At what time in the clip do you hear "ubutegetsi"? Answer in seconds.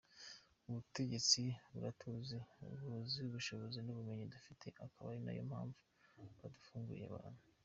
0.67-1.41